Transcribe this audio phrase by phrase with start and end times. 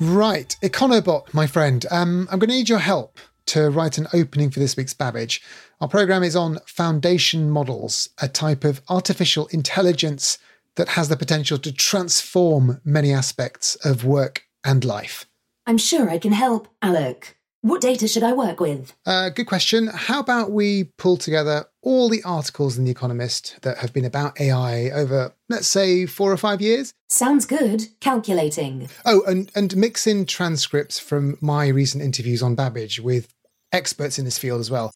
[0.00, 1.86] Right, Econobot, my friend.
[1.90, 5.40] Um, I'm going to need your help to write an opening for this week's Babbage.
[5.80, 10.38] Our program is on foundation models, a type of artificial intelligence
[10.76, 15.26] that has the potential to transform many aspects of work and life.
[15.66, 17.34] I'm sure I can help, Alok.
[17.64, 18.92] What data should I work with?
[19.06, 19.86] Uh, good question.
[19.86, 24.38] How about we pull together all the articles in The Economist that have been about
[24.38, 26.92] AI over, let's say, four or five years?
[27.08, 27.86] Sounds good.
[28.00, 28.90] Calculating.
[29.06, 33.32] Oh, and, and mix in transcripts from my recent interviews on Babbage with
[33.72, 34.92] experts in this field as well.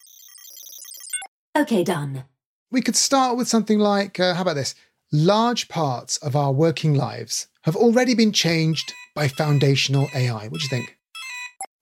[1.57, 2.25] Okay, done.
[2.69, 4.75] We could start with something like uh, how about this?
[5.11, 10.49] Large parts of our working lives have already been changed by foundational AI.
[10.49, 10.98] What do you think?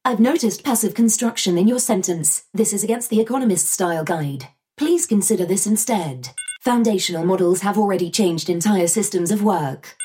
[0.08, 2.45] I've noticed passive construction in your sentence.
[2.53, 4.47] This is against the Economist style guide.
[4.77, 6.30] Please consider this instead.
[6.61, 9.97] Foundational models have already changed entire systems of work.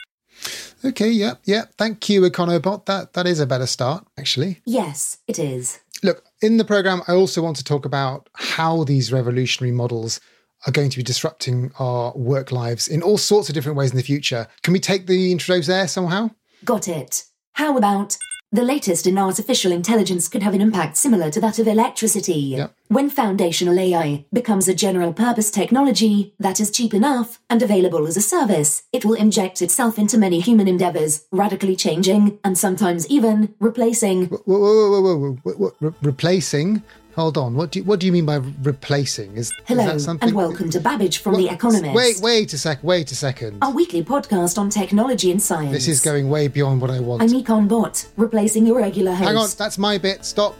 [0.84, 1.66] Okay, yeah, yeah.
[1.78, 2.86] Thank you, Econobot.
[2.86, 4.60] That that is a better start, actually.
[4.64, 5.78] Yes, it is.
[6.02, 10.18] Look, in the program, I also want to talk about how these revolutionary models
[10.66, 13.98] are going to be disrupting our work lives in all sorts of different ways in
[13.98, 14.48] the future.
[14.64, 16.30] Can we take the intros there somehow?
[16.64, 17.22] Got it.
[17.52, 18.16] How about
[18.54, 22.34] the latest in artificial intelligence could have an impact similar to that of electricity.
[22.34, 22.74] Yep.
[22.88, 28.18] When foundational AI becomes a general purpose technology that is cheap enough and available as
[28.18, 33.54] a service, it will inject itself into many human endeavors, radically changing and sometimes even
[33.58, 34.26] replacing.
[34.26, 35.74] Whoa, whoa, whoa, whoa, whoa, whoa, whoa.
[35.80, 36.82] Re- replacing?
[37.14, 37.54] Hold on.
[37.54, 39.36] What do you, what do you mean by replacing?
[39.36, 40.28] Is Hello is that something?
[40.30, 41.94] and welcome to Babbage from What- The Economist.
[41.94, 42.82] Wait, wait a sec.
[42.82, 43.58] Wait a second.
[43.62, 45.72] Our weekly podcast on technology and science.
[45.72, 47.20] This is going way beyond what I want.
[47.22, 49.28] I'm Econ Bot, replacing your regular host.
[49.28, 50.24] Hang on, that's my bit.
[50.24, 50.56] Stop.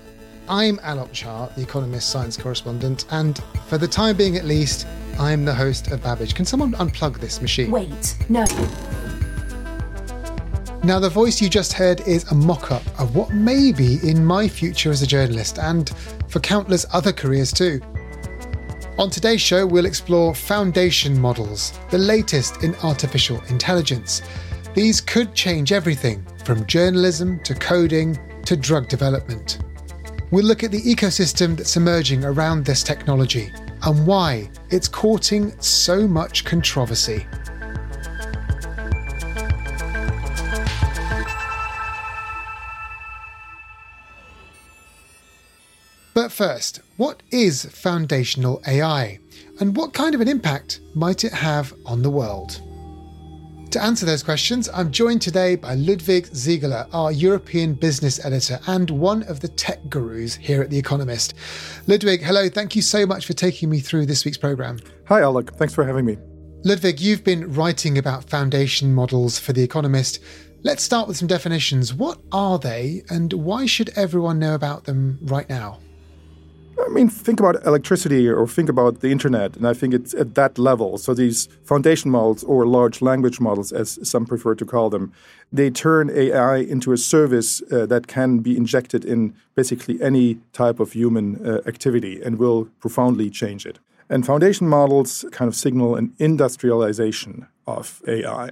[0.46, 4.86] I'm Alok Jha, the Economist science correspondent, and for the time being at least,
[5.18, 6.34] I'm the host of Babbage.
[6.34, 7.70] Can someone unplug this machine?
[7.70, 8.44] Wait, no.
[10.84, 14.24] Now, the voice you just heard is a mock up of what may be in
[14.24, 15.92] my future as a journalist and
[16.32, 17.78] for countless other careers too.
[18.98, 24.22] On today's show, we'll explore foundation models, the latest in artificial intelligence.
[24.74, 29.58] These could change everything from journalism to coding to drug development.
[30.30, 36.08] We'll look at the ecosystem that's emerging around this technology and why it's courting so
[36.08, 37.26] much controversy.
[46.32, 49.18] But first, what is foundational AI?
[49.60, 52.62] And what kind of an impact might it have on the world?
[53.72, 58.88] To answer those questions, I'm joined today by Ludwig Siegele, our European business editor and
[58.88, 61.34] one of the tech gurus here at The Economist.
[61.86, 64.78] Ludwig, hello, thank you so much for taking me through this week's programme.
[65.08, 65.54] Hi, Alok.
[65.56, 66.16] Thanks for having me.
[66.64, 70.20] Ludwig, you've been writing about foundation models for The Economist.
[70.62, 71.92] Let's start with some definitions.
[71.92, 75.78] What are they, and why should everyone know about them right now?
[76.78, 80.34] I mean, think about electricity or think about the internet, and I think it's at
[80.34, 80.98] that level.
[80.98, 85.12] So these foundation models or large language models, as some prefer to call them,
[85.52, 90.80] they turn AI into a service uh, that can be injected in basically any type
[90.80, 93.78] of human uh, activity and will profoundly change it.
[94.08, 98.50] And foundation models kind of signal an industrialization of AI.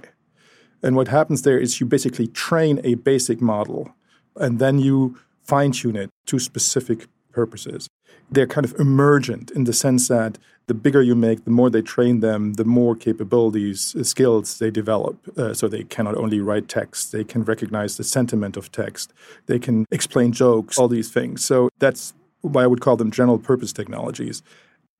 [0.81, 3.93] And what happens there is you basically train a basic model
[4.35, 7.87] and then you fine tune it to specific purposes.
[8.29, 10.37] They're kind of emergent in the sense that
[10.67, 14.71] the bigger you make, the more they train them, the more capabilities, uh, skills they
[14.71, 15.17] develop.
[15.37, 19.11] Uh, so they cannot only write text, they can recognize the sentiment of text,
[19.47, 21.43] they can explain jokes, all these things.
[21.43, 24.43] So that's why I would call them general purpose technologies.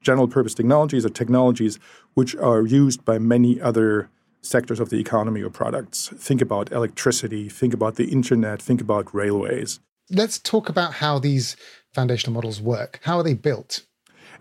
[0.01, 1.80] General purpose technologies are technologies
[2.16, 4.10] which are used by many other
[4.42, 6.10] sectors of the economy or products.
[6.18, 9.80] Think about electricity, think about the internet, think about railways.
[10.10, 11.56] Let's talk about how these
[11.94, 13.00] foundational models work.
[13.04, 13.86] How are they built?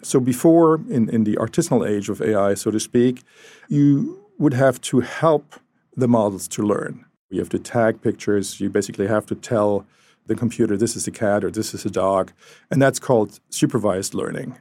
[0.03, 3.23] So before, in, in the artisanal age of AI, so to speak,
[3.69, 5.55] you would have to help
[5.97, 7.05] the models to learn.
[7.29, 8.61] You have to tag pictures.
[8.61, 9.87] You basically have to tell
[10.27, 12.33] the computer this is a cat or this is a dog.
[12.71, 14.59] And that's called supervised learning.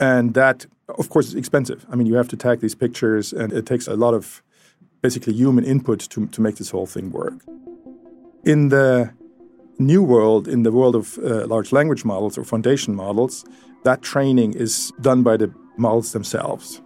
[0.00, 1.86] And that, of course, is expensive.
[1.90, 4.42] I mean, you have to tag these pictures, and it takes a lot of
[5.02, 7.34] basically human input to, to make this whole thing work.
[8.44, 9.12] In the
[9.78, 13.44] new world, in the world of uh, large language models or foundation models,
[13.84, 16.80] that training is done by the models themselves.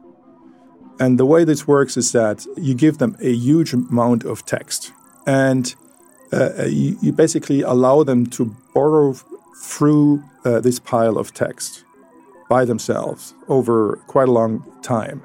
[1.00, 4.92] And the way this works is that you give them a huge amount of text,
[5.26, 5.74] and
[6.32, 9.14] uh, uh you, you, basically allow them to borrow
[9.62, 11.84] through uh, this pile of text
[12.48, 15.22] by themselves over quite a long time.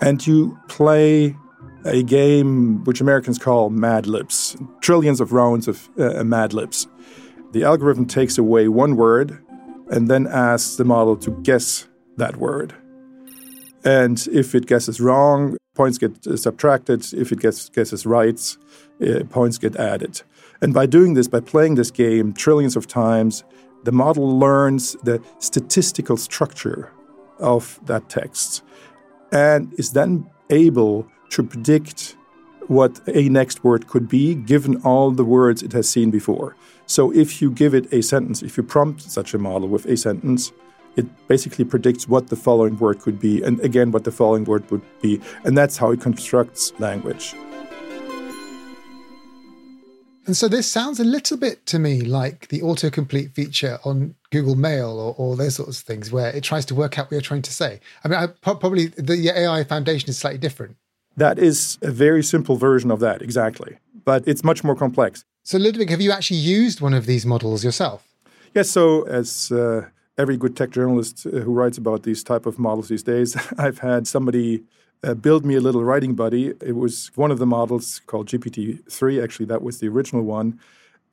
[0.00, 1.36] And you play
[1.84, 6.88] a game which Americans call Mad Libs, trillions of rounds of uh, Mad Libs.
[7.52, 9.38] The algorithm takes away one word
[9.90, 11.86] and then asks the model to guess
[12.16, 12.74] that word.
[13.84, 17.12] And if it guesses wrong, points get subtracted.
[17.12, 18.40] If it gets, guesses right,
[19.06, 20.22] uh, points get added.
[20.62, 23.44] And by doing this, by playing this game trillions of times,
[23.84, 26.90] the model learns the statistical structure
[27.38, 28.62] of that text
[29.30, 32.16] and is then able to predict
[32.68, 36.56] what a next word could be given all the words it has seen before.
[36.86, 39.96] So if you give it a sentence, if you prompt such a model with a
[39.96, 40.52] sentence,
[40.96, 44.70] it basically predicts what the following word could be and again what the following word
[44.70, 45.20] would be.
[45.44, 47.34] And that's how it constructs language.
[50.26, 54.54] And so this sounds a little bit to me like the autocomplete feature on Google
[54.54, 57.20] Mail or, or those sorts of things where it tries to work out what you're
[57.20, 57.80] trying to say.
[58.02, 60.76] I mean, I, probably the AI foundation is slightly different.
[61.16, 63.78] That is a very simple version of that, exactly.
[64.04, 65.24] But it's much more complex.
[65.42, 68.06] So, Ludwig, have you actually used one of these models yourself?
[68.54, 68.70] Yes.
[68.70, 72.88] So, as uh, every good tech journalist uh, who writes about these type of models
[72.88, 74.64] these days, I've had somebody
[75.02, 76.54] uh, build me a little writing buddy.
[76.60, 79.22] It was one of the models called GPT-3.
[79.22, 80.58] Actually, that was the original one.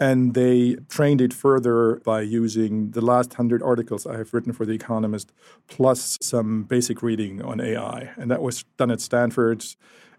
[0.02, 4.66] And they trained it further by using the last 100 articles I have written for
[4.66, 5.32] The Economist,
[5.68, 8.10] plus some basic reading on AI.
[8.18, 9.64] And that was done at Stanford.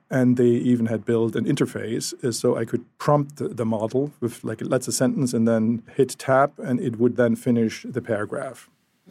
[0.09, 4.45] And they even had built an interface uh, so I could prompt the model with,
[4.45, 8.71] like, let's a sentence and then hit tab, and it would then finish the paragraph.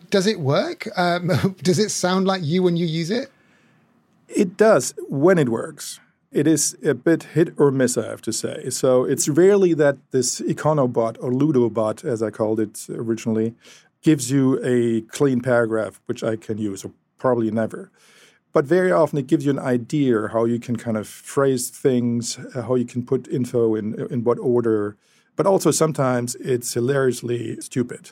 [0.10, 0.88] Does it work?
[0.96, 3.30] Um, does it sound like you when you use it?
[4.30, 6.00] It does when it works.
[6.32, 8.70] It is a bit hit or miss, I have to say.
[8.70, 13.54] So it's rarely that this Econobot or Ludobot, as I called it originally,
[14.02, 17.92] gives you a clean paragraph which I can use, or probably never.
[18.54, 22.38] But very often it gives you an idea how you can kind of phrase things,
[22.56, 24.96] uh, how you can put info in in what order.
[25.36, 28.12] But also sometimes it's hilariously stupid.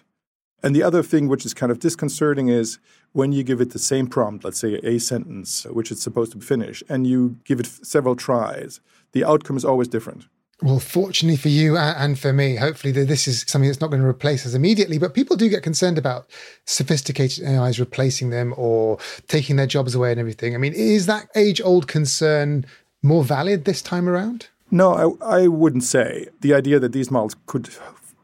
[0.61, 2.79] And the other thing which is kind of disconcerting is
[3.13, 6.39] when you give it the same prompt, let's say a sentence, which it's supposed to
[6.39, 8.81] finish, and you give it several tries,
[9.13, 10.27] the outcome is always different.
[10.61, 14.07] Well, fortunately for you and for me, hopefully this is something that's not going to
[14.07, 14.97] replace us immediately.
[14.97, 16.29] But people do get concerned about
[16.65, 18.97] sophisticated AIs replacing them or
[19.27, 20.56] taking their jobs away and everything.
[20.56, 22.65] I mean, is that age old concern
[23.01, 24.50] more valid this time around?
[24.69, 26.27] No, I, I wouldn't say.
[26.41, 27.69] The idea that these models could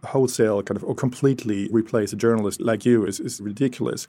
[0.06, 4.08] wholesale kind of or completely replace a journalist like you is, is ridiculous.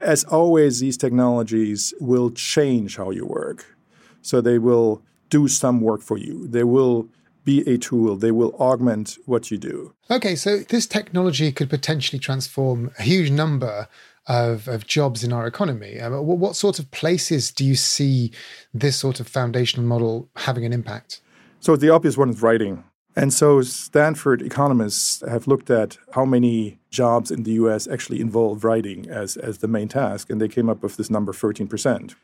[0.00, 3.76] As always, these technologies will change how you work.
[4.20, 6.46] So they will do some work for you.
[6.46, 7.08] They will
[7.44, 8.16] be a tool.
[8.16, 9.94] They will augment what you do.
[10.10, 13.88] Okay, so this technology could potentially transform a huge number
[14.28, 15.98] of, of jobs in our economy.
[16.00, 18.32] Um, what, what sorts of places do you see
[18.72, 21.20] this sort of foundational model having an impact?
[21.60, 22.84] So the obvious one is writing.
[23.14, 28.64] And so Stanford economists have looked at how many jobs in the US actually involve
[28.64, 32.14] writing as, as the main task, and they came up with this number 13%.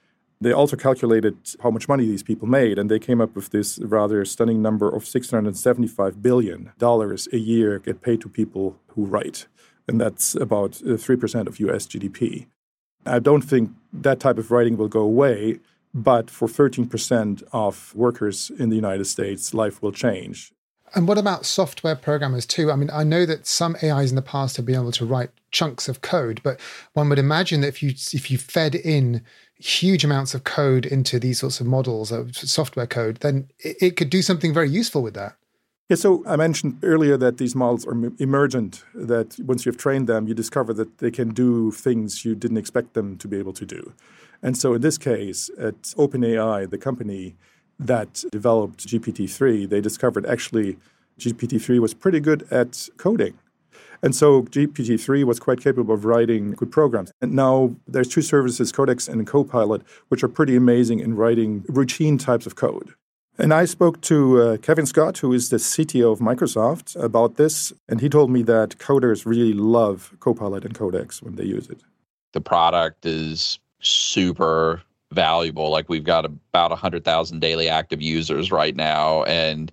[0.40, 3.78] They also calculated how much money these people made, and they came up with this
[3.80, 9.46] rather stunning number of $675 billion a year get paid to people who write.
[9.88, 12.46] And that's about 3% uh, of US GDP.
[13.04, 15.58] I don't think that type of writing will go away,
[15.92, 20.52] but for 13% of workers in the United States, life will change.
[20.94, 22.70] And what about software programmers too?
[22.70, 25.30] I mean, I know that some AIs in the past have been able to write
[25.50, 26.60] chunks of code, but
[26.92, 29.22] one would imagine that if you if you fed in
[29.56, 33.96] huge amounts of code into these sorts of models of software code, then it, it
[33.96, 35.36] could do something very useful with that.
[35.88, 40.28] Yeah, so I mentioned earlier that these models are emergent, that once you've trained them,
[40.28, 43.64] you discover that they can do things you didn't expect them to be able to
[43.64, 43.94] do.
[44.42, 47.36] And so in this case, at OpenAI, the company,
[47.78, 50.78] that developed GPT-3, they discovered actually
[51.18, 53.38] GPT-3 was pretty good at coding.
[54.02, 57.10] And so GPT-3 was quite capable of writing good programs.
[57.20, 62.16] And now there's two services, Codex and Copilot, which are pretty amazing in writing routine
[62.16, 62.94] types of code.
[63.40, 67.72] And I spoke to uh, Kevin Scott, who is the CTO of Microsoft, about this,
[67.88, 71.82] and he told me that coders really love Copilot and Codex when they use it.
[72.32, 74.82] the product is super
[75.12, 75.70] valuable.
[75.70, 79.22] Like we've got about a 100,000 daily active users right now.
[79.24, 79.72] And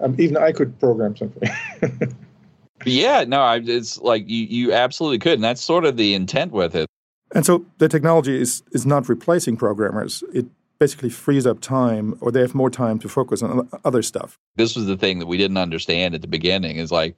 [0.00, 1.48] um, even I could program something.
[2.84, 5.34] yeah, no, I, it's like you, you absolutely could.
[5.34, 6.88] And that's sort of the intent with it.
[7.34, 10.22] And so the technology is, is not replacing programmers.
[10.32, 10.46] It
[10.78, 14.38] basically frees up time or they have more time to focus on other stuff.
[14.56, 17.16] This was the thing that we didn't understand at the beginning is like,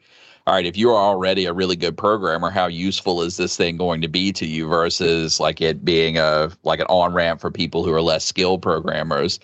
[0.49, 4.01] all right, if you're already a really good programmer, how useful is this thing going
[4.01, 7.85] to be to you versus like it being a like an on ramp for people
[7.85, 9.39] who are less skilled programmers?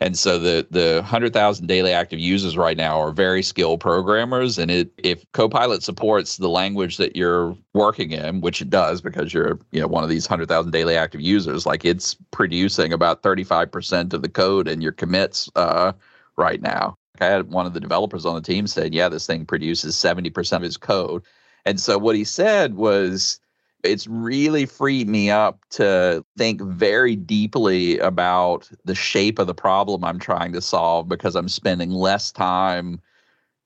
[0.00, 4.56] And so the the hundred thousand daily active users right now are very skilled programmers,
[4.56, 9.34] and it if Copilot supports the language that you're working in, which it does because
[9.34, 13.22] you're you know one of these hundred thousand daily active users, like it's producing about
[13.22, 15.92] thirty five percent of the code in your commits uh,
[16.38, 16.96] right now.
[17.22, 20.56] I had one of the developers on the team said, yeah, this thing produces 70%
[20.56, 21.22] of his code.
[21.64, 23.40] And so what he said was,
[23.82, 30.04] it's really freed me up to think very deeply about the shape of the problem
[30.04, 33.00] I'm trying to solve because I'm spending less time,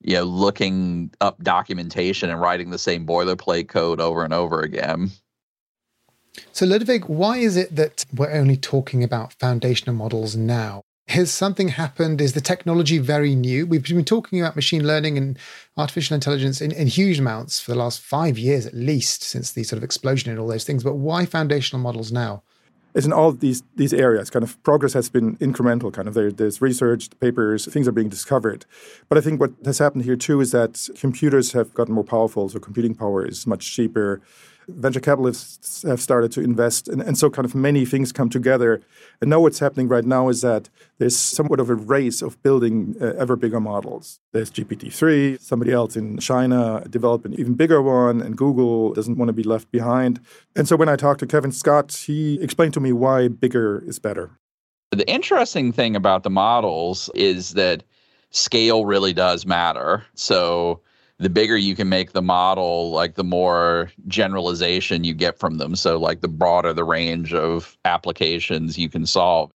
[0.02, 5.11] you know, looking up documentation and writing the same boilerplate code over and over again.
[6.52, 10.83] So, Ludwig, why is it that we're only talking about foundational models now?
[11.11, 12.21] Has something happened?
[12.21, 13.67] Is the technology very new?
[13.67, 15.38] We've been talking about machine learning and
[15.76, 19.64] artificial intelligence in, in, huge amounts for the last five years at least, since the
[19.64, 20.85] sort of explosion in all those things.
[20.85, 22.43] But why foundational models now?
[22.95, 24.31] It's in all these these areas.
[24.31, 25.93] Kind of progress has been incremental.
[25.93, 28.67] Kind of there, there's research, papers, things are being discovered.
[29.09, 32.49] But I think what has happened here too is that computers have gotten more powerful.
[32.49, 34.21] So computing power is much cheaper
[34.74, 36.88] venture capitalists have started to invest.
[36.88, 38.80] And, and so, kind of many things come together.
[39.20, 42.96] And now, what's happening right now is that there's somewhat of a race of building
[43.00, 44.20] uh, ever bigger models.
[44.32, 49.18] There's GPT 3, somebody else in China developed an even bigger one, and Google doesn't
[49.18, 50.20] want to be left behind.
[50.56, 53.98] And so, when I talked to Kevin Scott, he explained to me why bigger is
[53.98, 54.30] better.
[54.90, 57.84] The interesting thing about the models is that
[58.30, 60.04] scale really does matter.
[60.14, 60.80] So,
[61.20, 65.76] the bigger you can make the model, like the more generalization you get from them.
[65.76, 69.50] So, like the broader the range of applications you can solve.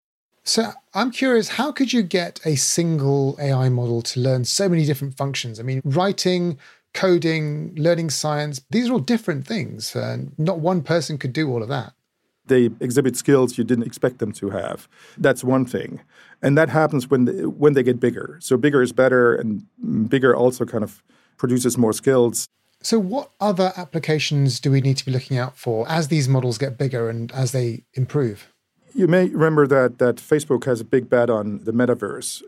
[0.44, 4.84] So, I'm curious, how could you get a single AI model to learn so many
[4.84, 5.58] different functions?
[5.58, 6.58] I mean, writing,
[6.92, 9.96] coding, learning science, these are all different things.
[9.96, 11.94] And not one person could do all of that.
[12.46, 14.86] They exhibit skills you didn't expect them to have.
[15.16, 16.02] That's one thing.
[16.42, 18.36] And that happens when they, when they get bigger.
[18.42, 19.64] So, bigger is better, and
[20.10, 21.02] bigger also kind of
[21.36, 22.48] produces more skills.
[22.82, 26.58] So, what other applications do we need to be looking out for as these models
[26.58, 28.52] get bigger and as they improve?
[28.94, 32.42] You may remember that that Facebook has a big bet on the metaverse.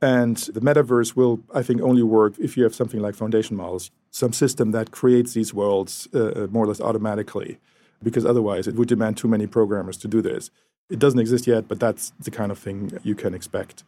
[0.00, 3.90] And the metaverse will, I think, only work if you have something like foundation models,
[4.10, 7.58] some system that creates these worlds uh, uh more or less automatically,
[8.02, 10.50] because otherwise it would demand too many programmers to do this.
[10.88, 13.82] It doesn't exist yet, but that's the kind of thing you can expect.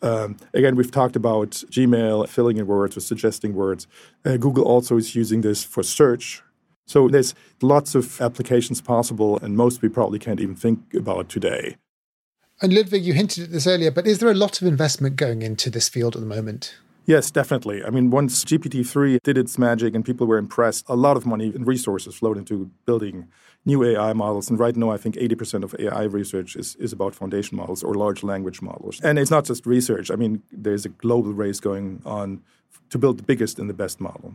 [0.00, 3.86] Um, again, we've talked about Gmail filling in words or suggesting words.
[4.24, 6.42] Uh, Google also is using this for search.
[6.86, 11.76] So there's lots of applications possible, and most we probably can't even think about today.
[12.60, 15.42] And Ludwig, you hinted at this earlier, but is there a lot of investment going
[15.42, 16.74] into this field at the moment?
[17.08, 17.82] Yes, definitely.
[17.82, 21.24] I mean, once GPT 3 did its magic and people were impressed, a lot of
[21.24, 23.28] money and resources flowed into building
[23.64, 24.50] new AI models.
[24.50, 27.94] And right now, I think 80% of AI research is, is about foundation models or
[27.94, 29.00] large language models.
[29.00, 30.10] And it's not just research.
[30.10, 32.42] I mean, there's a global race going on
[32.90, 34.34] to build the biggest and the best model.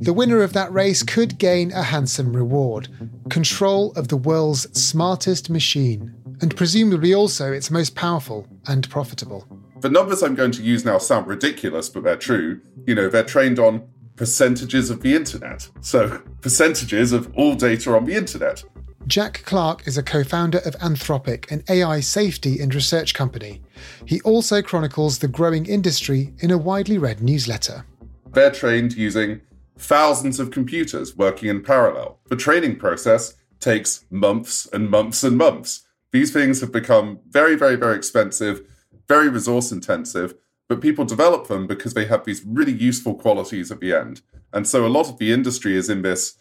[0.00, 2.88] The winner of that race could gain a handsome reward
[3.28, 9.46] control of the world's smartest machine, and presumably also its most powerful and profitable.
[9.84, 12.62] The numbers I'm going to use now sound ridiculous, but they're true.
[12.86, 13.86] You know, they're trained on
[14.16, 15.68] percentages of the internet.
[15.82, 18.64] So, percentages of all data on the internet.
[19.06, 23.60] Jack Clark is a co founder of Anthropic, an AI safety and research company.
[24.06, 27.84] He also chronicles the growing industry in a widely read newsletter.
[28.32, 29.42] They're trained using
[29.76, 32.20] thousands of computers working in parallel.
[32.30, 35.86] The training process takes months and months and months.
[36.10, 38.62] These things have become very, very, very expensive,
[39.08, 40.34] very resource intensive,
[40.68, 44.22] but people develop them because they have these really useful qualities at the end.
[44.52, 46.36] And so a lot of the industry is in this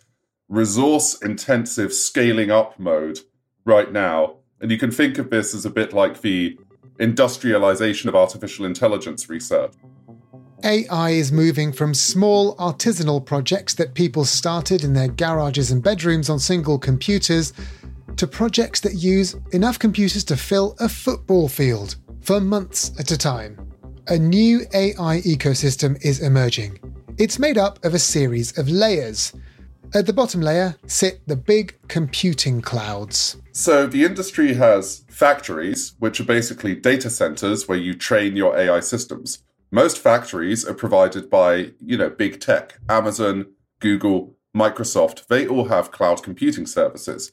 [0.48, 3.20] resource intensive scaling up mode
[3.66, 4.38] right now.
[4.62, 6.58] And you can think of this as a bit like the
[7.00, 9.74] industrialization of artificial intelligence research.
[10.64, 16.30] AI is moving from small artisanal projects that people started in their garages and bedrooms
[16.30, 17.52] on single computers
[18.16, 23.18] to projects that use enough computers to fill a football field for months at a
[23.18, 23.58] time
[24.08, 26.78] a new AI ecosystem is emerging.
[27.18, 29.34] It's made up of a series of layers.
[29.94, 33.38] At the bottom layer sit the big computing clouds.
[33.54, 38.82] So the industry has factories, which are basically data centers where you train your AI
[38.82, 39.44] systems.
[39.72, 43.48] Most factories are provided by, you know, big tech, Amazon,
[43.80, 45.28] Google, Microsoft.
[45.28, 47.32] They all have cloud computing services.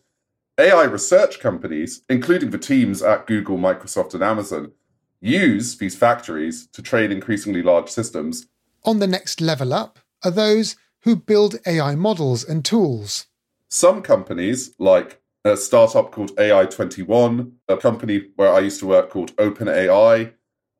[0.59, 4.73] AI research companies, including the teams at Google, Microsoft, and Amazon,
[5.21, 8.47] use these factories to train increasingly large systems.
[8.85, 13.27] On the next level up are those who build AI models and tools.
[13.69, 19.35] Some companies, like a startup called AI21, a company where I used to work called
[19.37, 20.33] OpenAI,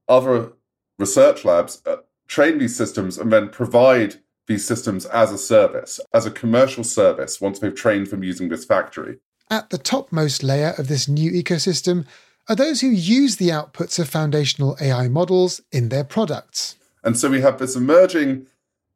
[0.09, 0.53] other
[0.99, 4.17] research labs uh, train these systems and then provide
[4.47, 8.65] these systems as a service, as a commercial service, once they've trained them using this
[8.65, 9.19] factory.
[9.49, 12.07] At the topmost layer of this new ecosystem
[12.49, 16.77] are those who use the outputs of foundational AI models in their products.
[17.05, 18.47] And so we have this emerging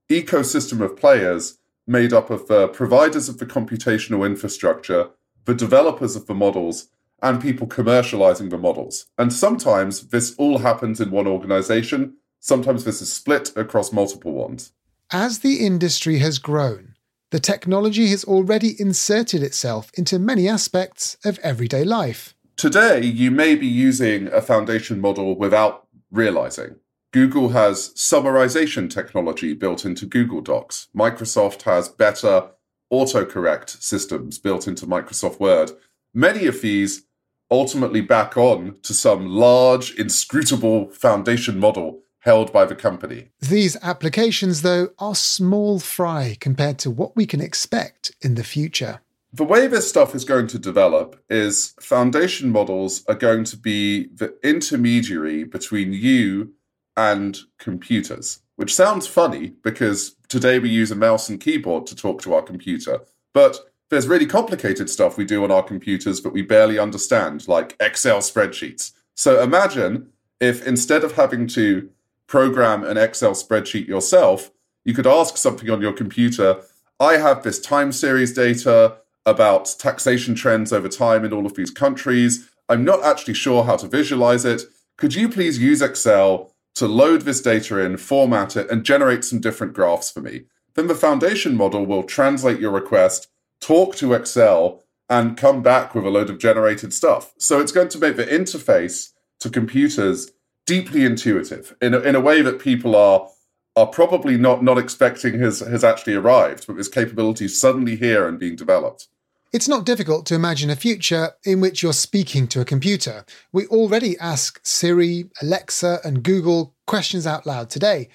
[0.08, 5.10] ecosystem of players made up of the providers of the computational infrastructure,
[5.44, 6.88] the developers of the models,
[7.22, 9.06] and people commercializing the models.
[9.18, 14.72] And sometimes this all happens in one organization, sometimes this is split across multiple ones.
[15.10, 16.94] As the industry has grown,
[17.30, 22.33] the technology has already inserted itself into many aspects of everyday life.
[22.56, 26.76] Today, you may be using a foundation model without realizing.
[27.12, 30.88] Google has summarization technology built into Google Docs.
[30.96, 32.50] Microsoft has better
[32.92, 35.72] autocorrect systems built into Microsoft Word.
[36.12, 37.04] Many of these
[37.50, 43.28] ultimately back on to some large, inscrutable foundation model held by the company.
[43.40, 49.00] These applications, though, are small fry compared to what we can expect in the future.
[49.36, 54.06] The way this stuff is going to develop is foundation models are going to be
[54.14, 56.52] the intermediary between you
[56.96, 62.22] and computers, which sounds funny because today we use a mouse and keyboard to talk
[62.22, 63.00] to our computer.
[63.32, 63.58] But
[63.90, 68.18] there's really complicated stuff we do on our computers that we barely understand, like Excel
[68.18, 68.92] spreadsheets.
[69.16, 71.90] So imagine if instead of having to
[72.28, 74.52] program an Excel spreadsheet yourself,
[74.84, 76.62] you could ask something on your computer
[77.00, 81.70] I have this time series data about taxation trends over time in all of these
[81.70, 82.48] countries.
[82.68, 84.62] I'm not actually sure how to visualize it.
[84.96, 89.40] Could you please use Excel to load this data in, format it, and generate some
[89.40, 90.44] different graphs for me?
[90.74, 93.28] Then the foundation model will translate your request
[93.64, 97.32] talk to Excel, and come back with a load of generated stuff.
[97.38, 100.32] So it's going to make the interface to computers
[100.66, 103.28] deeply intuitive in a, in a way that people are
[103.76, 108.38] are probably not not expecting has has actually arrived, but this capability suddenly here and
[108.38, 109.08] being developed.
[109.54, 113.24] It's not difficult to imagine a future in which you're speaking to a computer.
[113.52, 118.08] We already ask Siri, Alexa, and Google questions out loud today.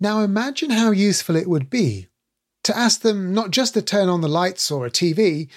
[0.00, 2.08] Now imagine how useful it would be
[2.64, 5.48] to ask them not just to turn on the lights or a TV,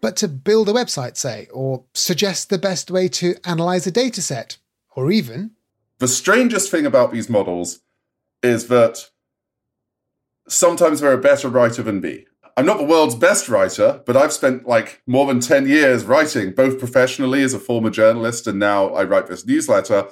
[0.00, 4.56] but to build a website, say, or suggest the best way to analyze a dataset,
[4.96, 5.52] or even.
[6.00, 7.82] The strangest thing about these models
[8.42, 9.10] is that
[10.48, 12.26] sometimes they're a better writer than me.
[12.56, 16.52] I'm not the world's best writer, but I've spent like more than 10 years writing,
[16.52, 20.08] both professionally as a former journalist, and now I write this newsletter.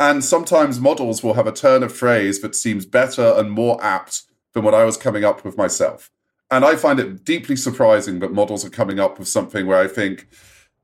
[0.00, 4.22] And sometimes models will have a turn of phrase that seems better and more apt
[4.54, 6.10] than what I was coming up with myself.
[6.50, 9.88] And I find it deeply surprising that models are coming up with something where I
[9.88, 10.28] think,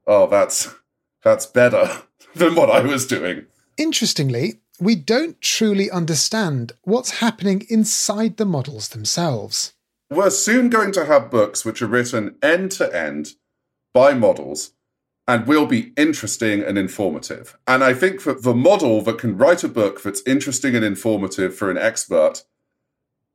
[0.07, 0.75] oh, that's
[1.23, 2.03] that's better
[2.35, 3.47] than what I was doing.
[3.77, 9.74] Interestingly, we don't truly understand what's happening inside the models themselves.
[10.11, 13.35] We're soon going to have books which are written end to end
[13.93, 14.73] by models
[15.27, 17.57] and will be interesting and informative.
[17.67, 21.55] And I think that the model that can write a book that's interesting and informative
[21.55, 22.45] for an expert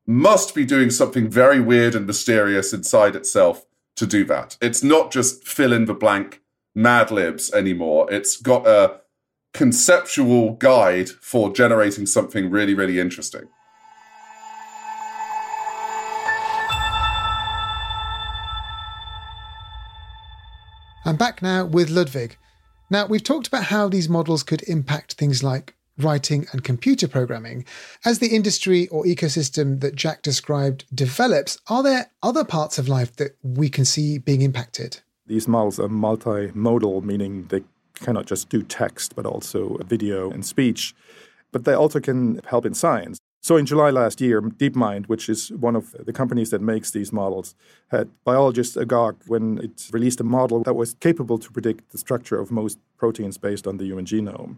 [0.05, 4.57] must be doing something very weird and mysterious inside itself to do that.
[4.61, 6.41] It's not just fill in the blank
[6.75, 8.11] Mad Libs anymore.
[8.11, 9.01] It's got a
[9.53, 13.49] conceptual guide for generating something really, really interesting.
[21.09, 22.37] I'm back now with Ludwig.
[22.91, 27.65] Now, we've talked about how these models could impact things like writing, and computer programming.
[28.05, 33.15] As the industry or ecosystem that Jack described develops, are there other parts of life
[33.15, 35.01] that we can see being impacted?
[35.25, 37.63] These models are multimodal, meaning they
[37.95, 40.93] cannot just do text, but also video and speech.
[41.51, 43.19] But they also can help in science.
[43.41, 47.13] So in July last year, DeepMind, which is one of the companies that makes these
[47.13, 47.55] models,
[47.89, 52.37] had biologists agog when it released a model that was capable to predict the structure
[52.39, 54.57] of most proteins based on the human genome.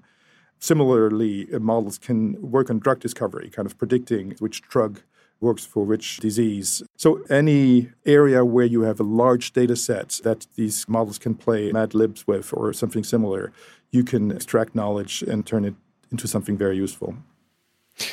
[0.60, 5.02] Similarly, uh, models can work on drug discovery, kind of predicting which drug
[5.40, 6.84] works for which disease.
[6.96, 11.72] So, any area where you have a large data set that these models can play
[11.72, 13.52] Mad Libs with or something similar,
[13.90, 15.74] you can extract knowledge and turn it
[16.12, 17.16] into something very useful.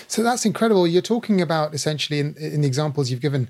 [0.07, 0.87] So that's incredible.
[0.87, 3.49] You're talking about essentially in, in the examples you've given,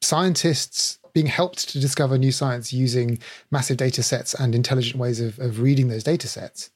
[0.00, 3.18] scientists being helped to discover new science using
[3.50, 6.70] massive data sets and intelligent ways of, of reading those data sets.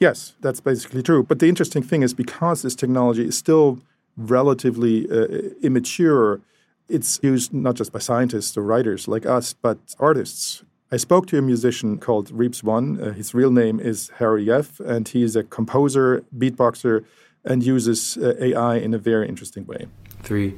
[0.00, 1.22] Yes, that's basically true.
[1.22, 3.80] But the interesting thing is because this technology is still
[4.16, 5.26] relatively uh,
[5.62, 6.40] immature,
[6.88, 10.62] it's used not just by scientists or writers like us, but artists.
[10.90, 12.98] I spoke to a musician called Reeps One.
[13.00, 17.04] Uh, his real name is Harry Yeff, and he is a composer, beatboxer,
[17.48, 19.86] and uses uh, AI in a very interesting way.
[20.22, 20.54] Three,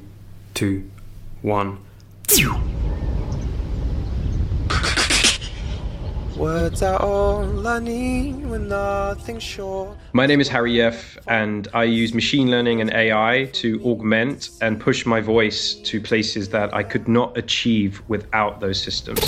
[0.54, 0.90] two,
[1.40, 1.78] one.
[6.36, 9.96] Words are all I need when nothing's sure.
[10.14, 14.80] My name is Harry Yeff, and I use machine learning and AI to augment and
[14.80, 19.20] push my voice to places that I could not achieve without those systems.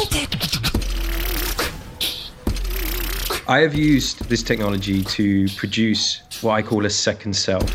[3.47, 7.71] I have used this technology to produce what I call a second self.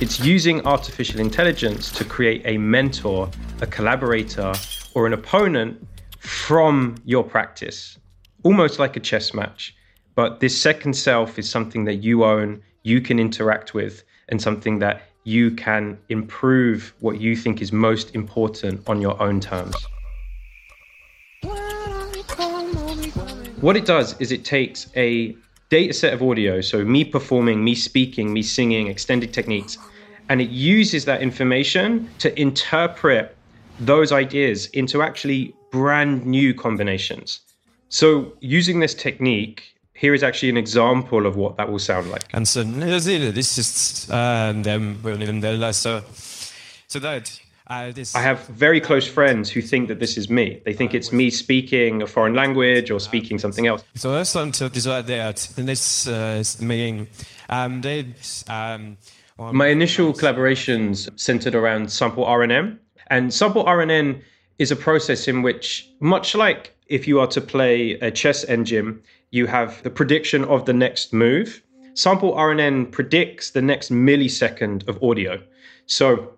[0.00, 4.52] It's using artificial intelligence to create a mentor, a collaborator,
[4.94, 5.86] or an opponent
[6.18, 7.98] from your practice,
[8.42, 9.74] almost like a chess match.
[10.14, 14.78] But this second self is something that you own, you can interact with, and something
[14.78, 19.76] that you can improve what you think is most important on your own terms.
[23.60, 25.36] What it does is it takes a
[25.70, 29.78] data set of audio, so me performing, me speaking, me singing, extended techniques,
[30.28, 33.36] and it uses that information to interpret
[33.78, 37.40] those ideas into actually brand new combinations.
[37.88, 39.62] So, using this technique,
[39.94, 42.24] here is actually an example of what that will sound like.
[42.32, 44.52] And so this is uh,
[45.72, 46.02] so
[46.88, 48.14] so that uh, this...
[48.14, 50.60] I have very close friends who think that this is me.
[50.64, 53.84] They think it's me speaking a foreign language or speaking something else.
[53.94, 54.68] So that's something
[55.06, 57.06] that this is meaning
[57.48, 57.82] um,
[58.48, 58.96] um,
[59.38, 64.20] my initial collaborations centered around sample RNN, and sample RNN
[64.58, 69.00] is a process in which, much like if you are to play a chess engine,
[69.30, 71.62] you have the prediction of the next move.
[71.94, 75.42] Sample RNN predicts the next millisecond of audio.
[75.86, 76.34] So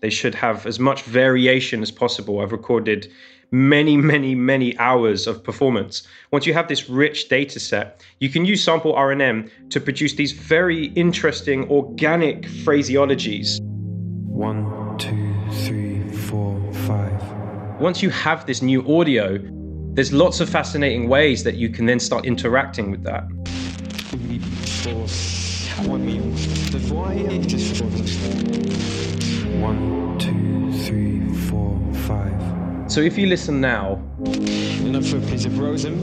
[0.00, 2.40] they should have as much variation as possible.
[2.40, 3.10] I've recorded
[3.52, 6.06] many, many, many hours of performance.
[6.30, 10.32] Once you have this rich data set, you can use sample RNN to produce these
[10.32, 13.60] very interesting organic phraseologies.
[13.62, 15.34] One, two,
[15.64, 17.40] three, four, five
[17.80, 19.38] once you have this new audio,
[19.94, 23.24] there's lots of fascinating ways that you can then start interacting with that.
[29.60, 32.90] One, two, three, four, five.
[32.90, 35.98] So if you listen now, Another piece of rosin.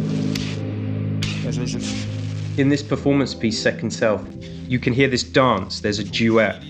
[2.57, 4.23] in this performance piece, Second Self,
[4.67, 6.63] you can hear this dance, there's a duet.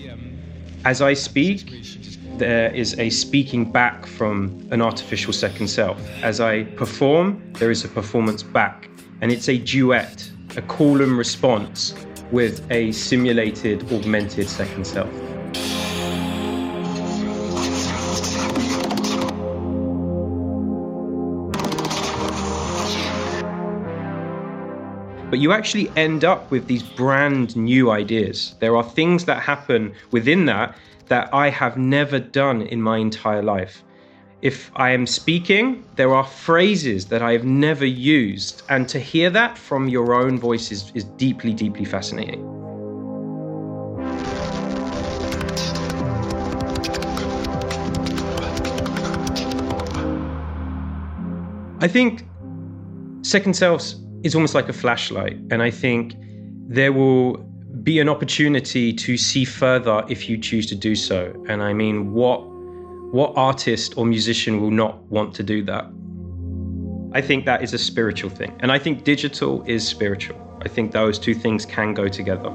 [0.86, 1.84] As I speak,
[2.38, 6.00] there is a speaking back from an artificial second self.
[6.22, 8.88] As I perform, there is a performance back,
[9.20, 11.94] and it's a duet, a call and response
[12.32, 15.10] with a simulated, augmented second self.
[25.30, 28.54] But you actually end up with these brand new ideas.
[28.60, 30.74] There are things that happen within that
[31.08, 33.84] that I have never done in my entire life.
[34.40, 39.28] If I am speaking, there are phrases that I have never used, and to hear
[39.30, 42.42] that from your own voice is, is deeply, deeply fascinating.
[51.80, 52.26] I think
[53.20, 56.14] Second Selves is almost like a flashlight, and I think
[56.68, 57.36] there will
[57.82, 61.32] be an opportunity to see further if you choose to do so.
[61.48, 62.46] And I mean, what
[63.12, 65.86] what artist or musician will not want to do that?
[67.12, 68.54] I think that is a spiritual thing.
[68.60, 70.36] And I think digital is spiritual.
[70.60, 72.50] I think those two things can go together.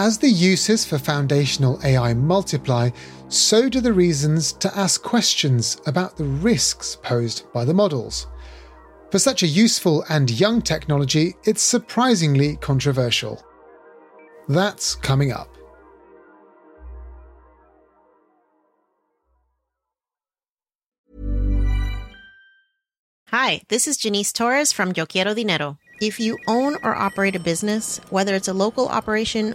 [0.00, 2.88] As the uses for foundational AI multiply,
[3.28, 8.26] so do the reasons to ask questions about the risks posed by the models.
[9.10, 13.44] For such a useful and young technology, it's surprisingly controversial.
[14.48, 15.54] That's coming up.
[23.28, 25.76] Hi, this is Janice Torres from Yo Quiero Dinero.
[26.00, 29.54] If you own or operate a business, whether it's a local operation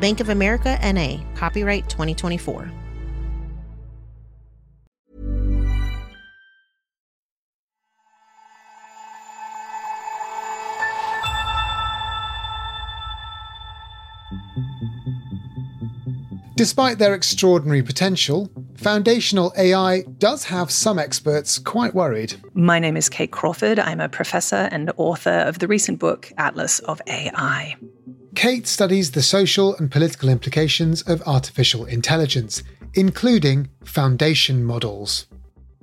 [0.00, 2.70] Bank of America NA, copyright 2024.
[16.54, 22.34] Despite their extraordinary potential, foundational AI does have some experts quite worried.
[22.52, 23.78] My name is Kate Crawford.
[23.78, 27.76] I'm a professor and author of the recent book Atlas of AI.
[28.34, 32.62] Kate studies the social and political implications of artificial intelligence,
[32.94, 35.26] including foundation models.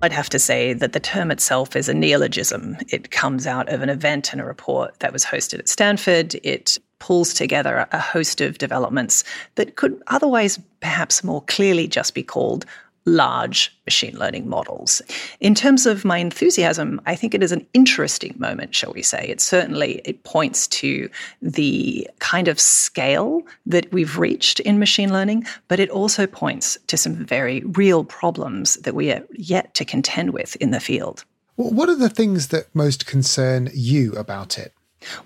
[0.01, 2.77] I'd have to say that the term itself is a neologism.
[2.89, 6.36] It comes out of an event and a report that was hosted at Stanford.
[6.43, 9.23] It pulls together a host of developments
[9.55, 12.65] that could otherwise perhaps more clearly just be called
[13.06, 15.02] large machine learning models.
[15.39, 19.28] In terms of my enthusiasm, I think it is an interesting moment, shall we say.
[19.28, 21.10] It certainly it points to
[21.41, 26.98] the kind of scale that we've reached in machine learning, but it also points to
[26.98, 31.24] some very real problems that we are yet to contend with in the field.
[31.56, 34.74] What are the things that most concern you about it?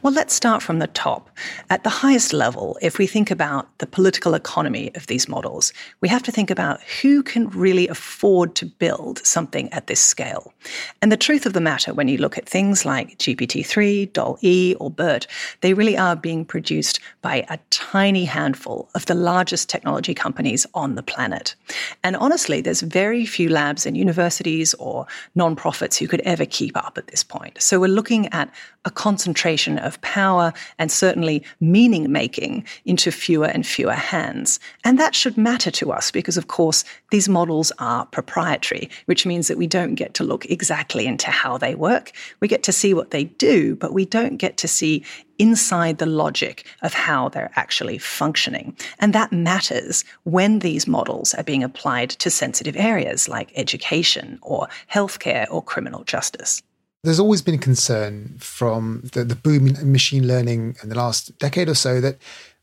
[0.01, 1.29] Well, let's start from the top.
[1.69, 6.09] At the highest level, if we think about the political economy of these models, we
[6.09, 10.53] have to think about who can really afford to build something at this scale.
[11.01, 14.91] And the truth of the matter, when you look at things like GPT-3, DALL-E, or
[14.91, 15.27] BERT,
[15.61, 20.95] they really are being produced by a tiny handful of the largest technology companies on
[20.95, 21.55] the planet.
[22.03, 25.05] And honestly, there's very few labs and universities or
[25.37, 27.61] nonprofits who could ever keep up at this point.
[27.61, 28.53] So we're looking at
[28.85, 34.59] a concentration of power and certainly meaning making into fewer and fewer hands.
[34.83, 39.47] And that should matter to us because, of course, these models are proprietary, which means
[39.47, 42.11] that we don't get to look exactly into how they work.
[42.39, 45.03] We get to see what they do, but we don't get to see
[45.39, 48.75] inside the logic of how they're actually functioning.
[48.99, 54.67] And that matters when these models are being applied to sensitive areas like education or
[54.91, 56.61] healthcare or criminal justice.
[57.03, 61.69] There's always been concern from the, the boom in machine learning in the last decade
[61.69, 62.17] or so that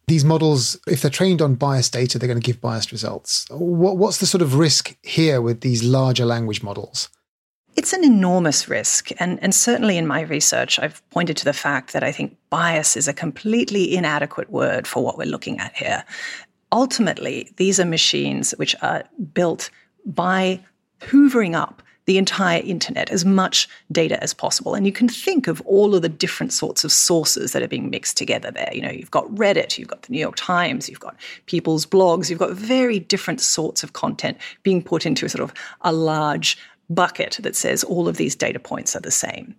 [0.09, 3.47] these models, if they're trained on biased data, they're going to give biased results.
[3.51, 7.09] What, what's the sort of risk here with these larger language models?
[7.77, 9.11] It's an enormous risk.
[9.19, 12.97] And, and certainly in my research, I've pointed to the fact that I think bias
[12.97, 16.05] is a completely inadequate word for what we're looking at here.
[16.73, 19.71] Ultimately, these are machines which are built
[20.05, 20.61] by
[21.01, 24.75] hoovering up the entire internet, as much data as possible.
[24.75, 27.91] And you can think of all of the different sorts of sources that are being
[27.91, 28.71] mixed together there.
[28.73, 31.17] You know, you've got Reddit, you've got the New York Times, you've got
[31.47, 35.53] people's blogs, you've got very different sorts of content being put into a sort of
[35.83, 36.57] a large
[36.89, 39.55] bucket that says all of these data points are the same.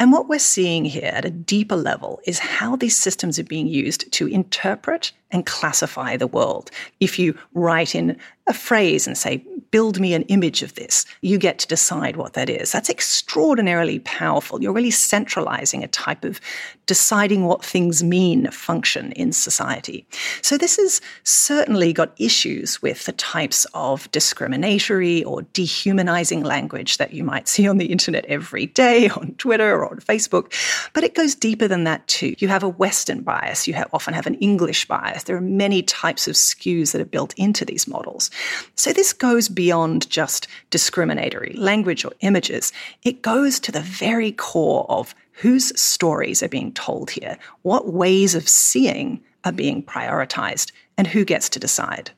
[0.00, 3.68] And what we're seeing here at a deeper level is how these systems are being
[3.68, 6.70] used to interpret and classify the world.
[7.00, 11.38] If you write in a phrase and say, build me an image of this, you
[11.38, 12.72] get to decide what that is.
[12.72, 14.62] That's extraordinarily powerful.
[14.62, 16.40] You're really centralizing a type of
[16.86, 20.06] deciding what things mean function in society.
[20.42, 27.12] So this has certainly got issues with the types of discriminatory or dehumanizing language that
[27.12, 30.52] you might see on the internet every day on Twitter or on Facebook.
[30.92, 32.34] But it goes deeper than that too.
[32.38, 33.66] You have a Western bias.
[33.66, 37.06] You have, often have an English bias there are many types of skews that are
[37.06, 38.30] built into these models.
[38.74, 42.72] So this goes beyond just discriminatory language or images.
[43.02, 48.34] It goes to the very core of whose stories are being told here, what ways
[48.34, 52.10] of seeing are being prioritized, and who gets to decide.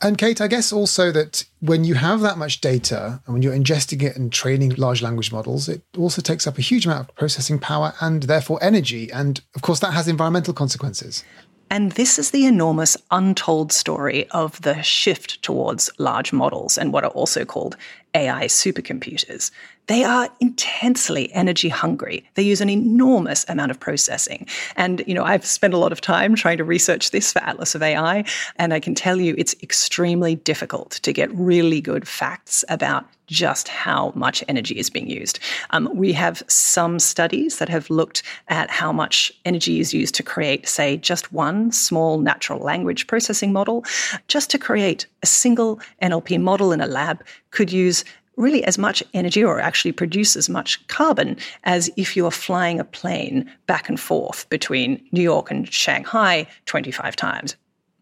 [0.00, 3.54] And Kate, I guess also that when you have that much data and when you're
[3.54, 7.14] ingesting it and training large language models, it also takes up a huge amount of
[7.14, 9.12] processing power and therefore energy.
[9.12, 11.22] And of course, that has environmental consequences.
[11.70, 17.04] And this is the enormous untold story of the shift towards large models and what
[17.04, 17.76] are also called
[18.12, 19.52] AI supercomputers.
[19.88, 22.24] They are intensely energy hungry.
[22.34, 24.46] They use an enormous amount of processing.
[24.76, 27.74] And, you know, I've spent a lot of time trying to research this for Atlas
[27.74, 28.24] of AI,
[28.56, 33.66] and I can tell you it's extremely difficult to get really good facts about just
[33.68, 35.40] how much energy is being used.
[35.70, 40.22] Um, we have some studies that have looked at how much energy is used to
[40.22, 43.84] create, say, just one small natural language processing model.
[44.28, 48.04] Just to create a single NLP model in a lab could use
[48.36, 52.80] really as much energy or actually produce as much carbon as if you are flying
[52.80, 57.56] a plane back and forth between New York and Shanghai 25 times.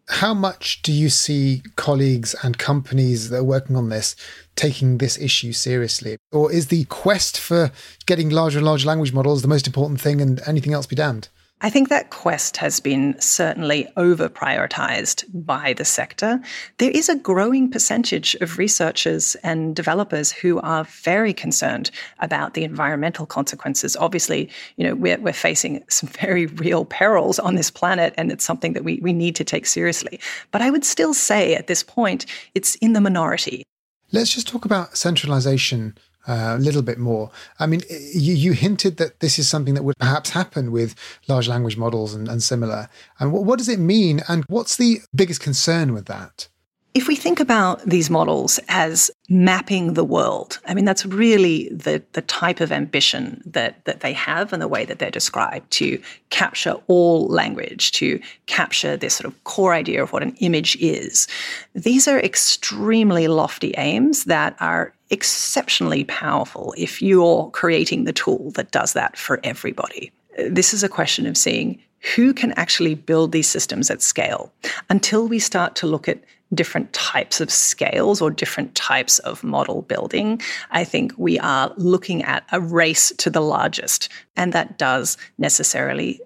[0.09, 4.15] How much do you see colleagues and companies that are working on this
[4.55, 6.17] taking this issue seriously?
[6.31, 7.71] Or is the quest for
[8.07, 11.29] getting larger and larger language models the most important thing and anything else be damned?
[11.63, 16.41] I think that quest has been certainly over prioritized by the sector.
[16.79, 22.63] There is a growing percentage of researchers and developers who are very concerned about the
[22.63, 23.95] environmental consequences.
[23.95, 28.43] Obviously, you know, we're, we're facing some very real perils on this planet, and it's
[28.43, 30.19] something that we, we need to take seriously.
[30.49, 33.63] But I would still say at this point, it's in the minority.
[34.11, 35.95] Let's just talk about centralization
[36.27, 37.31] uh, a little bit more.
[37.59, 40.95] I mean, you, you, hinted that this is something that would perhaps happen with
[41.27, 42.89] large language models and, and similar.
[43.19, 44.21] And what, what does it mean?
[44.27, 46.47] And what's the biggest concern with that?
[46.93, 52.03] If we think about these models as mapping the world, I mean, that's really the,
[52.11, 56.01] the type of ambition that, that they have and the way that they're described to
[56.31, 61.29] capture all language, to capture this sort of core idea of what an image is.
[61.73, 68.71] These are extremely lofty aims that are exceptionally powerful if you're creating the tool that
[68.71, 70.11] does that for everybody.
[70.49, 71.79] This is a question of seeing
[72.15, 74.51] who can actually build these systems at scale
[74.89, 79.83] until we start to look at different types of scales or different types of model
[79.83, 84.09] building, I think we are looking at a race to the largest.
[84.35, 86.19] And that does necessarily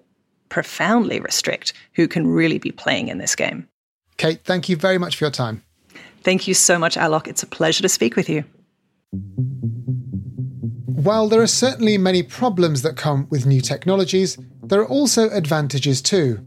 [0.48, 3.68] profoundly restrict who can really be playing in this game.
[4.16, 5.62] Kate, thank you very much for your time.
[6.22, 7.28] Thank you so much, Alok.
[7.28, 8.44] It's a pleasure to speak with you.
[11.06, 16.02] While there are certainly many problems that come with new technologies, there are also advantages
[16.02, 16.44] too.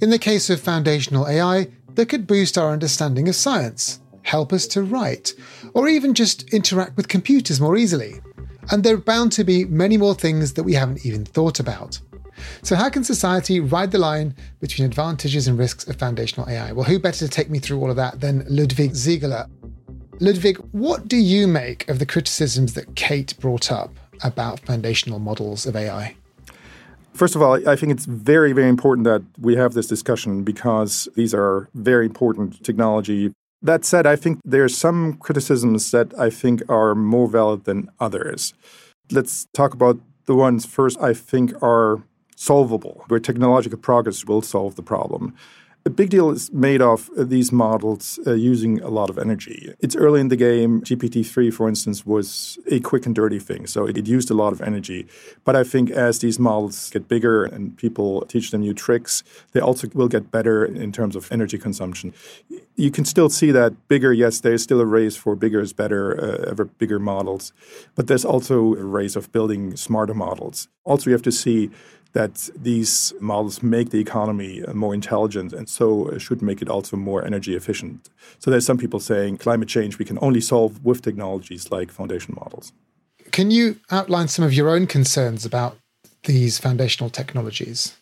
[0.00, 4.66] In the case of foundational AI, that could boost our understanding of science, help us
[4.68, 5.32] to write,
[5.74, 8.20] or even just interact with computers more easily.
[8.70, 11.98] And there are bound to be many more things that we haven't even thought about.
[12.62, 16.72] So, how can society ride the line between advantages and risks of foundational AI?
[16.72, 19.48] Well, who better to take me through all of that than Ludwig Siegele?
[20.18, 23.90] Ludwig, what do you make of the criticisms that Kate brought up
[24.24, 26.16] about foundational models of AI?
[27.12, 31.08] First of all, I think it's very, very important that we have this discussion because
[31.16, 33.32] these are very important technology.
[33.60, 37.90] That said, I think there are some criticisms that I think are more valid than
[38.00, 38.54] others.
[39.10, 42.02] Let's talk about the ones first I think are
[42.36, 45.34] solvable, where technological progress will solve the problem.
[45.86, 49.72] A big deal is made of these models uh, using a lot of energy.
[49.78, 50.80] It's early in the game.
[50.80, 54.52] GPT-3, for instance, was a quick and dirty thing, so it, it, used a lot
[54.52, 55.06] of energy.
[55.44, 59.22] But I think as these models get bigger and people teach them new tricks,
[59.52, 62.12] they also will get better in terms of energy consumption.
[62.74, 66.20] You can still see that bigger, yes, there's still a race for bigger is better,
[66.20, 67.52] uh, ever bigger models.
[67.94, 70.66] But there's also a race of building smarter models.
[70.82, 71.70] Also, you have to see
[72.16, 77.22] that these models make the economy more intelligent and so should make it also more
[77.22, 78.08] energy efficient.
[78.38, 82.34] So there's some people saying climate change we can only solve with technologies like foundation
[82.40, 82.72] models.
[83.32, 85.76] Can you outline some of your own concerns about
[86.24, 87.98] these foundational technologies?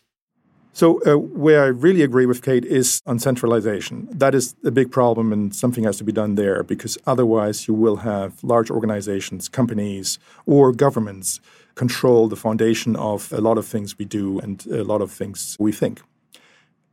[0.72, 4.08] So, uh, where I really agree with Kate is on centralization.
[4.10, 7.74] That is a big problem, and something has to be done there because otherwise, you
[7.74, 11.40] will have large organizations, companies, or governments
[11.74, 15.56] control the foundation of a lot of things we do and a lot of things
[15.58, 16.00] we think.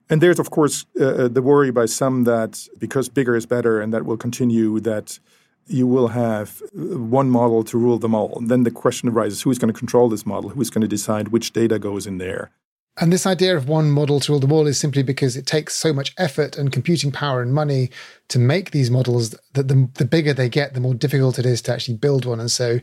[0.09, 3.79] And there's, of course, uh, uh, the worry by some that because bigger is better
[3.79, 5.19] and that will continue, that
[5.67, 8.37] you will have uh, one model to rule them all.
[8.37, 10.49] And then the question arises who's going to control this model?
[10.49, 12.51] Who's going to decide which data goes in there?
[12.99, 15.75] And this idea of one model to rule them all is simply because it takes
[15.75, 17.89] so much effort and computing power and money
[18.27, 21.61] to make these models that the, the bigger they get, the more difficult it is
[21.63, 22.41] to actually build one.
[22.41, 22.79] And so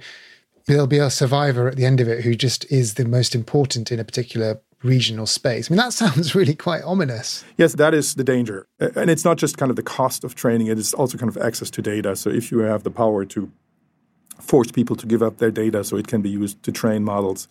[0.69, 3.91] there'll be a survivor at the end of it who just is the most important
[3.91, 5.69] in a particular region or space.
[5.69, 7.45] I mean, that sounds really quite ominous.
[7.57, 8.67] Yes, that is the danger.
[8.79, 11.43] And it's not just kind of the cost of training, it is also kind of
[11.43, 12.15] access to data.
[12.15, 13.51] So if you have the power to
[14.41, 17.49] force people to give up their data so it can be used to train models,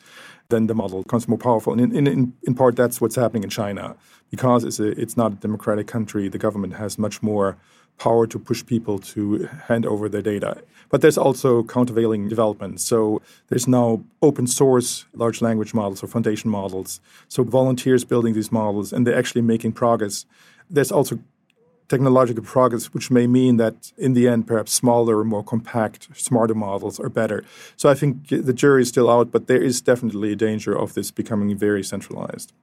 [0.49, 1.73] then the model becomes more powerful.
[1.73, 3.97] And in, in, in part, that's what's happening in China.
[4.31, 7.57] Because it's, a, it's not a democratic country, the government has much more
[7.97, 10.61] power to push people to hand over their data.
[10.89, 12.79] But there's also countervailing development.
[12.81, 16.99] So there's now open source large language models or foundation models.
[17.27, 20.25] So volunteers building these models and they're actually making progress.
[20.69, 21.19] There's also
[21.87, 26.99] technological progress, which may mean that in the end, perhaps smaller, more compact, smarter models
[26.99, 27.43] are better.
[27.75, 30.93] So I think the jury is still out, but there is definitely a danger of
[30.93, 32.53] this becoming very centralized.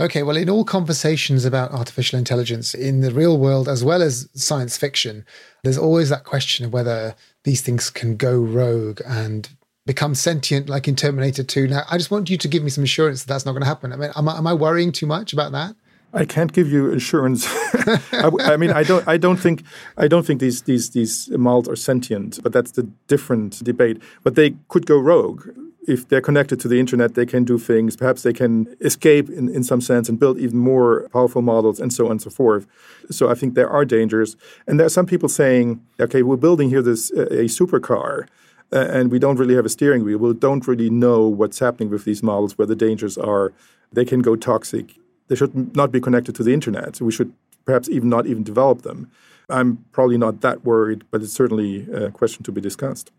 [0.00, 4.28] Okay, well, in all conversations about artificial intelligence in the real world as well as
[4.34, 5.24] science fiction,
[5.62, 7.14] there's always that question of whether
[7.44, 9.48] these things can go rogue and
[9.86, 11.68] become sentient like in Terminator 2.
[11.68, 13.68] Now, I just want you to give me some assurance that that's not going to
[13.68, 13.92] happen.
[13.92, 15.76] I mean, am I, am I worrying too much about that?
[16.14, 17.46] I can't give you assurance.
[18.12, 19.06] I, I, mean, I don't.
[19.06, 19.64] I don't think.
[19.96, 22.40] I don't think these these these malls are sentient.
[22.42, 24.00] But that's the different debate.
[24.22, 25.48] But they could go rogue
[25.88, 27.14] if they're connected to the internet.
[27.14, 27.96] They can do things.
[27.96, 31.92] Perhaps they can escape in, in some sense and build even more powerful models and
[31.92, 32.66] so on and so forth.
[33.10, 34.36] So I think there are dangers.
[34.66, 38.28] And there are some people saying, okay, we're building here this a supercar.
[38.70, 40.18] And we don't really have a steering wheel.
[40.18, 43.52] We don't really know what's happening with these models, where the dangers are.
[43.92, 44.96] They can go toxic
[45.28, 47.00] they should not be connected to the internet.
[47.00, 47.32] We should
[47.64, 49.10] perhaps even not even develop them.
[49.48, 53.10] I'm probably not that worried, but it's certainly a question to be discussed.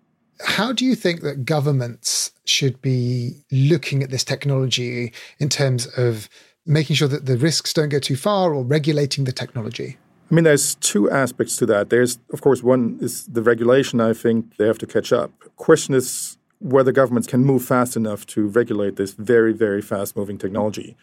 [0.41, 6.28] How do you think that governments should be looking at this technology in terms of
[6.66, 9.97] making sure that the risks don't go too far or regulating the technology?
[10.30, 11.89] I mean, there's two aspects to that.
[11.89, 14.01] There's, of course, one is the regulation.
[14.01, 15.32] I think they have to catch up.
[15.56, 20.38] Question is whether governments can move fast enough to regulate this very, very fast moving
[20.39, 20.97] technology.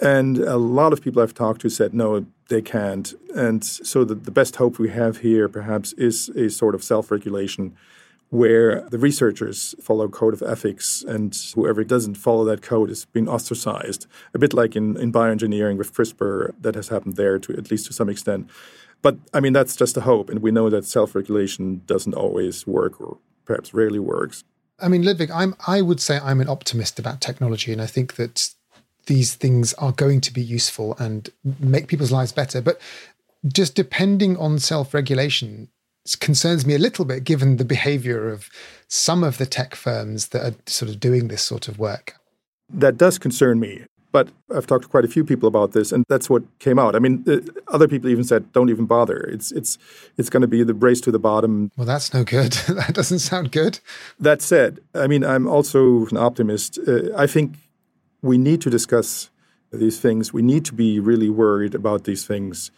[0.00, 3.14] And a lot of people I've talked to said, no, they can't.
[3.34, 7.10] And so the, the best hope we have here, perhaps, is a sort of self
[7.10, 7.76] regulation
[8.30, 13.28] where the researchers follow code of ethics and whoever doesn't follow that code is being
[13.28, 14.06] ostracized.
[14.32, 17.86] A bit like in, in bioengineering with CRISPR, that has happened there to at least
[17.86, 18.48] to some extent.
[19.02, 20.30] But I mean, that's just a hope.
[20.30, 24.44] And we know that self regulation doesn't always work or perhaps rarely works.
[24.80, 27.70] I mean, Ludwig, I'm, I would say I'm an optimist about technology.
[27.72, 28.54] And I think that
[29.06, 31.30] these things are going to be useful and
[31.60, 32.60] make people's lives better.
[32.60, 32.80] But
[33.46, 35.68] just depending on self regulation
[36.20, 38.50] concerns me a little bit given the behavior of
[38.88, 42.16] some of the tech firms that are sort of doing this sort of work.
[42.68, 43.84] That does concern me.
[44.10, 46.94] But I've talked to quite a few people about this, and that's what came out.
[46.94, 47.38] I mean, uh,
[47.68, 49.16] other people even said, "Don't even bother.
[49.16, 49.78] It's it's
[50.18, 52.52] it's going to be the race to the bottom." Well, that's no good.
[52.68, 53.80] that doesn't sound good.
[54.20, 56.78] That said, I mean, I'm also an optimist.
[56.86, 57.54] Uh, I think
[58.22, 59.30] we need to discuss
[59.72, 60.32] these things.
[60.32, 62.70] We need to be really worried about these things.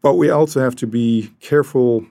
[0.00, 2.06] But we also have to be careful.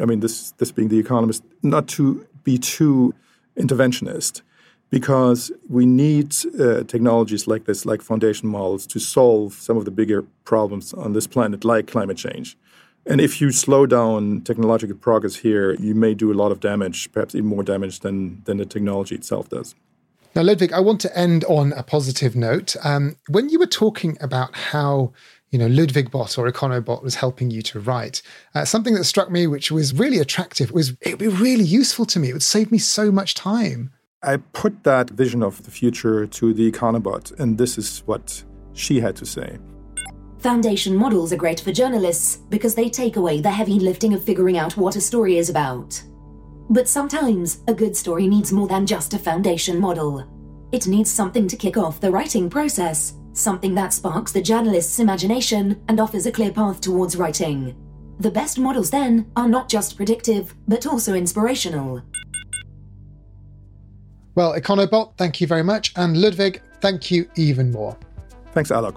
[0.00, 3.14] I mean, this, this being the economist, not to be too
[3.56, 4.42] interventionist
[4.90, 9.90] because we need uh, technologies like this, like foundation models, to solve some of the
[9.90, 12.56] bigger problems on this planet, like climate change.
[13.06, 17.12] And if you slow down technological progress here, you may do a lot of damage,
[17.12, 19.74] perhaps even more damage than, than the technology itself does.
[20.34, 22.74] Now, Ludwig, I want to end on a positive note.
[22.82, 25.12] Um, when you were talking about how
[25.50, 28.20] you know LudwigBot or Econobot was helping you to write,
[28.52, 32.04] uh, something that struck me, which was really attractive, was it would be really useful
[32.06, 32.30] to me.
[32.30, 33.92] It would save me so much time.
[34.24, 38.98] I put that vision of the future to the Econobot, and this is what she
[38.98, 39.58] had to say.
[40.40, 44.58] Foundation models are great for journalists because they take away the heavy lifting of figuring
[44.58, 46.02] out what a story is about.
[46.70, 50.24] But sometimes a good story needs more than just a foundation model.
[50.72, 55.82] It needs something to kick off the writing process, something that sparks the journalist's imagination
[55.88, 57.76] and offers a clear path towards writing.
[58.20, 62.02] The best models then are not just predictive, but also inspirational.
[64.34, 65.92] Well, Econobot, thank you very much.
[65.96, 67.96] And Ludwig, thank you even more.
[68.52, 68.96] Thanks, Alok.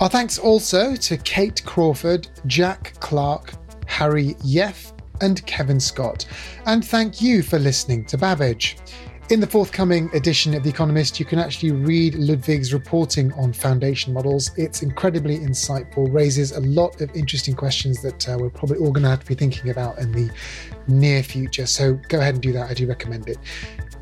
[0.00, 3.52] Our thanks also to Kate Crawford, Jack Clark,
[3.86, 4.92] Harry Yeff,
[5.22, 6.26] and Kevin Scott.
[6.66, 8.76] And thank you for listening to Babbage.
[9.30, 14.12] In the forthcoming edition of The Economist, you can actually read Ludwig's reporting on foundation
[14.12, 14.50] models.
[14.58, 19.04] It's incredibly insightful, raises a lot of interesting questions that uh, we're probably all going
[19.04, 20.30] to have to be thinking about in the
[20.86, 21.64] near future.
[21.64, 22.68] So go ahead and do that.
[22.68, 23.38] I do recommend it.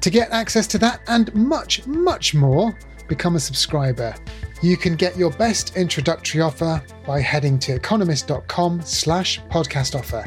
[0.00, 4.14] To get access to that and much, much more, become a subscriber.
[4.62, 10.24] You can get your best introductory offer by heading to economist.com slash podcast offer.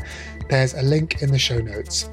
[0.50, 2.10] There's a link in the show notes.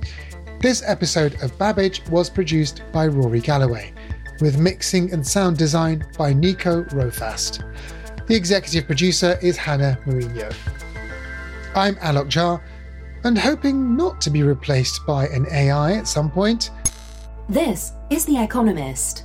[0.61, 3.93] This episode of Babbage was produced by Rory Galloway,
[4.41, 7.64] with mixing and sound design by Nico Rofast.
[8.26, 10.55] The executive producer is Hannah Mourinho.
[11.74, 12.61] I'm Alok Jha,
[13.24, 16.70] and hoping not to be replaced by an AI at some point.
[17.49, 19.24] This is The Economist.